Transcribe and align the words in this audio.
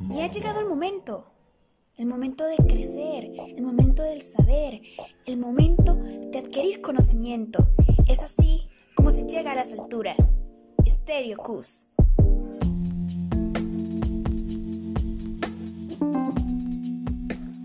Y 0.00 0.20
ha 0.20 0.30
llegado 0.30 0.60
el 0.60 0.66
momento. 0.66 1.24
El 1.96 2.06
momento 2.06 2.44
de 2.44 2.56
crecer, 2.56 3.24
el 3.24 3.60
momento 3.60 4.02
del 4.02 4.22
saber, 4.22 4.80
el 5.26 5.36
momento 5.36 5.94
de 5.94 6.38
adquirir 6.38 6.80
conocimiento. 6.80 7.68
Es 8.08 8.22
así 8.22 8.68
como 8.94 9.10
se 9.10 9.26
llega 9.26 9.52
a 9.52 9.56
las 9.56 9.72
alturas. 9.72 10.38
Stereo 10.86 11.38
Cus. 11.38 11.88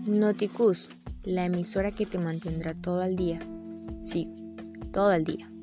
Noticus, 0.04 0.90
la 1.22 1.46
emisora 1.46 1.92
que 1.92 2.06
te 2.06 2.18
mantendrá 2.18 2.74
todo 2.74 3.02
el 3.04 3.14
día. 3.14 3.40
Sí, 4.02 4.28
todo 4.92 5.12
el 5.12 5.24
día. 5.24 5.53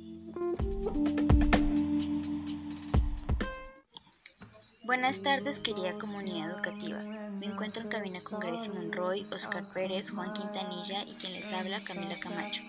Buenas 4.92 5.24
tardes, 5.24 5.58
querida 5.60 5.98
comunidad 5.98 6.52
educativa. 6.52 7.00
Me 7.40 7.46
encuentro 7.46 7.82
en 7.82 7.88
cabina 7.88 8.20
con 8.20 8.42
Gracie 8.42 8.74
Monroy, 8.74 9.26
Oscar 9.32 9.64
Pérez, 9.74 10.10
Juan 10.10 10.34
Quintanilla 10.34 11.04
y 11.04 11.14
quien 11.14 11.32
les 11.32 11.54
habla, 11.54 11.82
Camila 11.82 12.20
Camacho. 12.20 12.62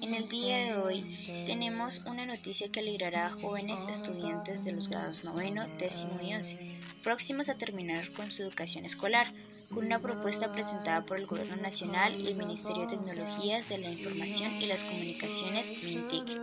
En 0.00 0.14
el 0.14 0.26
día 0.30 0.56
de 0.56 0.76
hoy 0.76 1.44
tenemos 1.44 1.98
una 2.06 2.24
noticia 2.24 2.70
que 2.70 2.80
alegrará 2.80 3.26
a 3.26 3.30
jóvenes 3.30 3.84
estudiantes 3.90 4.64
de 4.64 4.72
los 4.72 4.88
grados 4.88 5.22
noveno, 5.22 5.66
décimo 5.78 6.18
y 6.22 6.32
once, 6.32 6.80
próximos 7.02 7.50
a 7.50 7.58
terminar 7.58 8.10
con 8.14 8.30
su 8.30 8.42
educación 8.42 8.86
escolar, 8.86 9.26
con 9.68 9.84
una 9.84 10.00
propuesta 10.00 10.50
presentada 10.54 11.04
por 11.04 11.18
el 11.18 11.26
Gobierno 11.26 11.56
Nacional 11.56 12.18
y 12.18 12.28
el 12.28 12.36
Ministerio 12.36 12.84
de 12.84 12.96
Tecnologías 12.96 13.68
de 13.68 13.76
la 13.76 13.90
Información 13.90 14.50
y 14.62 14.66
las 14.66 14.82
Comunicaciones, 14.82 15.70
MINTIC. 15.82 16.40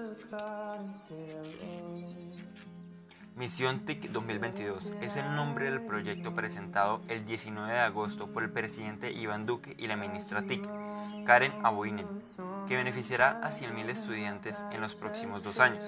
Misión 3.43 3.81
TIC 3.81 4.09
2022 4.11 4.93
es 5.01 5.17
el 5.17 5.35
nombre 5.35 5.65
del 5.65 5.81
proyecto 5.81 6.33
presentado 6.33 7.01
el 7.09 7.25
19 7.25 7.73
de 7.73 7.79
agosto 7.79 8.27
por 8.27 8.41
el 8.41 8.49
presidente 8.49 9.11
Iván 9.11 9.45
Duque 9.45 9.75
y 9.77 9.87
la 9.87 9.97
ministra 9.97 10.43
TIC, 10.43 10.65
Karen 11.25 11.51
Aboinen, 11.61 12.07
que 12.67 12.77
beneficiará 12.77 13.39
a 13.43 13.51
100.000 13.51 13.89
estudiantes 13.89 14.63
en 14.71 14.81
los 14.81 14.95
próximos 14.95 15.43
dos 15.43 15.59
años, 15.59 15.83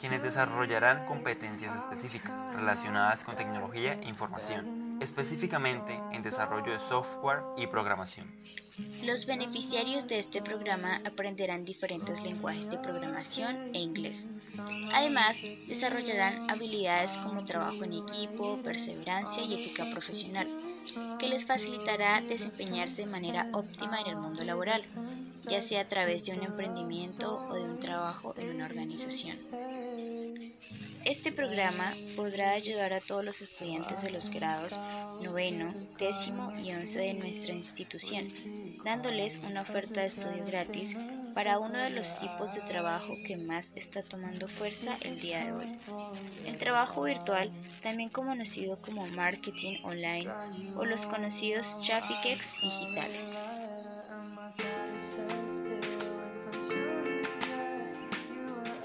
quienes 0.00 0.22
desarrollarán 0.22 1.04
competencias 1.06 1.76
específicas 1.78 2.32
relacionadas 2.54 3.22
con 3.22 3.36
tecnología 3.36 3.94
e 3.94 4.08
información, 4.08 4.98
específicamente 5.00 5.98
en 6.12 6.22
desarrollo 6.22 6.72
de 6.72 6.78
software 6.78 7.40
y 7.56 7.66
programación. 7.66 8.26
Los 9.02 9.24
beneficiarios 9.24 10.06
de 10.06 10.18
este 10.18 10.42
programa 10.42 11.00
aprenderán 11.06 11.64
diferentes 11.64 12.22
lenguajes 12.22 12.68
de 12.68 12.76
programación 12.78 13.74
e 13.74 13.78
inglés. 13.78 14.28
Además, 14.92 15.40
desarrollarán 15.66 16.50
habilidades 16.50 17.16
como 17.18 17.44
trabajo 17.44 17.84
en 17.84 17.94
equipo, 17.94 18.58
perseverancia 18.62 19.42
y 19.42 19.54
ética 19.54 19.84
profesional, 19.92 20.48
que 21.18 21.28
les 21.28 21.44
facilitará 21.44 22.20
desempeñarse 22.20 23.02
de 23.02 23.10
manera 23.10 23.48
óptima 23.52 24.00
en 24.00 24.08
el 24.08 24.16
mundo 24.16 24.42
laboral, 24.44 24.82
ya 25.48 25.60
sea 25.60 25.82
a 25.82 25.88
través 25.88 26.24
de 26.24 26.32
un 26.32 26.42
emprendimiento 26.42 27.36
o 27.48 27.54
de 27.54 27.64
un 27.64 27.80
trabajo 27.80 28.34
en 28.36 28.50
una 28.50 28.66
organización. 28.66 29.36
Este 31.04 31.30
programa 31.30 31.94
podrá 32.16 32.50
ayudar 32.50 32.92
a 32.92 33.00
todos 33.00 33.24
los 33.24 33.40
estudiantes 33.40 34.02
de 34.02 34.10
los 34.10 34.28
grados 34.28 34.76
noveno, 35.22 35.72
décimo 35.98 36.52
y 36.58 36.72
once 36.72 36.98
de 36.98 37.14
nuestra 37.14 37.52
institución, 37.52 38.28
dándoles 38.84 39.38
una 39.48 39.62
oferta 39.62 40.00
de 40.00 40.08
estudio 40.08 40.44
gratis 40.44 40.96
para 41.36 41.58
uno 41.58 41.78
de 41.78 41.90
los 41.90 42.16
tipos 42.16 42.54
de 42.54 42.62
trabajo 42.62 43.12
que 43.26 43.36
más 43.36 43.70
está 43.76 44.02
tomando 44.02 44.48
fuerza 44.48 44.96
el 45.02 45.20
día 45.20 45.44
de 45.44 45.52
hoy. 45.52 45.78
El 46.46 46.56
trabajo 46.56 47.02
virtual, 47.02 47.52
también 47.82 48.08
conocido 48.08 48.78
como 48.80 49.06
marketing 49.08 49.84
online 49.84 50.32
o 50.76 50.86
los 50.86 51.04
conocidos 51.04 51.76
traffickers 51.84 52.54
digitales. 52.62 53.34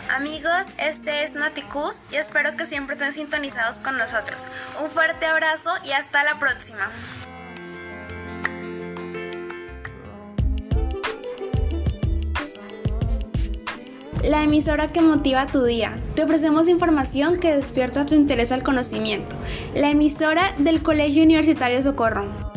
Amigos, 0.09 0.65
este 0.77 1.23
es 1.23 1.33
Noticus 1.33 1.97
y 2.11 2.17
espero 2.17 2.57
que 2.57 2.65
siempre 2.65 2.95
estén 2.95 3.13
sintonizados 3.13 3.77
con 3.77 3.97
nosotros. 3.97 4.45
Un 4.83 4.89
fuerte 4.89 5.25
abrazo 5.25 5.71
y 5.85 5.93
hasta 5.93 6.25
la 6.25 6.37
próxima. 6.37 6.91
La 14.23 14.43
emisora 14.43 14.91
que 14.91 15.01
motiva 15.01 15.47
tu 15.47 15.63
día. 15.63 15.97
Te 16.15 16.23
ofrecemos 16.23 16.67
información 16.67 17.39
que 17.39 17.55
despierta 17.55 18.05
tu 18.05 18.13
interés 18.13 18.51
al 18.51 18.61
conocimiento. 18.61 19.35
La 19.73 19.89
emisora 19.89 20.53
del 20.59 20.83
Colegio 20.83 21.23
Universitario 21.23 21.81
Socorro. 21.81 22.50